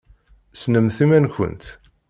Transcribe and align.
Ssnemt 0.53 0.97
iman-nkent! 1.03 1.65